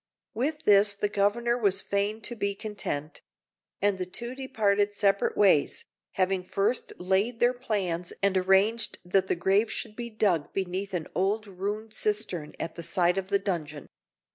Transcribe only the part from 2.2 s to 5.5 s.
to be content; and the two departed separate